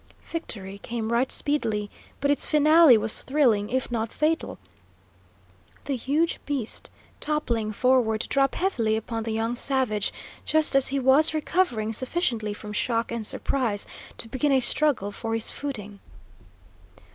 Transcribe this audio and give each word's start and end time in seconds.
Victory 0.23 0.79
came 0.79 1.11
right 1.13 1.31
speedily, 1.31 1.91
but 2.21 2.31
its 2.31 2.47
finale 2.47 2.97
was 2.97 3.21
thrilling, 3.21 3.69
if 3.69 3.91
not 3.91 4.11
fatal, 4.11 4.57
the 5.85 5.95
huge 5.95 6.39
beast 6.47 6.89
toppling 7.19 7.71
forward 7.71 8.21
to 8.21 8.27
drop 8.27 8.55
heavily 8.55 8.95
upon 8.95 9.21
the 9.21 9.31
young 9.31 9.53
savage, 9.55 10.11
just 10.43 10.73
as 10.75 10.87
he 10.87 10.97
was 10.97 11.35
recovering 11.35 11.93
sufficiently 11.93 12.51
from 12.51 12.73
shock 12.73 13.11
and 13.11 13.27
surprise 13.27 13.85
to 14.17 14.27
begin 14.27 14.51
a 14.51 14.59
struggle 14.59 15.11
for 15.11 15.35
his 15.35 15.51
footing. 15.51 15.99